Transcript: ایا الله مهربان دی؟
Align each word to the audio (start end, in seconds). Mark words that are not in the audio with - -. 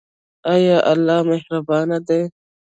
ایا 0.53 0.77
الله 0.91 1.19
مهربان 1.29 1.89
دی؟ 2.07 2.21